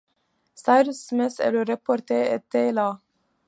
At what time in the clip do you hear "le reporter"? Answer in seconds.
1.51-2.33